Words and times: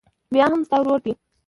بيا 0.33 0.45
هم 0.53 0.61
ستا 0.67 0.77
ورور 0.79 0.99
دى. 1.05 1.13